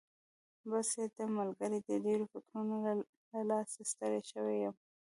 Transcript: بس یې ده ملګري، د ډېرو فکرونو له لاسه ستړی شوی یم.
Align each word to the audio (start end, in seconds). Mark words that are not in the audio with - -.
بس 0.69 0.87
یې 0.99 1.05
ده 1.15 1.23
ملګري، 1.37 1.79
د 1.89 1.91
ډېرو 2.05 2.25
فکرونو 2.33 2.75
له 2.85 3.41
لاسه 3.49 3.79
ستړی 3.91 4.21
شوی 4.31 4.57
یم. 4.63 4.75